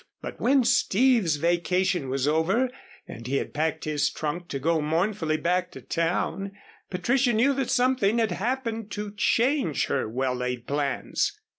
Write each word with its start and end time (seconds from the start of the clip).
But 0.19 0.39
when 0.41 0.63
Steve's 0.63 1.35
vacation 1.35 2.09
was 2.09 2.27
over 2.27 2.71
and 3.07 3.27
he 3.27 3.35
had 3.35 3.53
packed 3.53 3.85
his 3.85 4.09
trunk 4.09 4.47
to 4.47 4.57
go 4.57 4.81
mournfully 4.81 5.37
back 5.37 5.69
to 5.73 5.81
town, 5.83 6.53
Patricia 6.89 7.33
knew 7.33 7.53
that 7.53 7.69
something 7.69 8.17
had 8.17 8.31
happened 8.31 8.89
to 8.93 9.13
change 9.15 9.85
her 9.85 10.09
well 10.09 10.33
laid 10.33 10.65
plans. 10.65 11.39